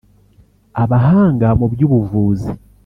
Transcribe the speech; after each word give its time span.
Abahanga 0.83 1.47
mu 1.59 1.65
by’ubuvuzi 1.71 2.51